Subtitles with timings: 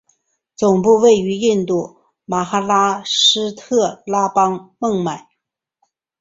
[0.55, 5.29] 总部位于印度马哈拉施特拉邦孟买。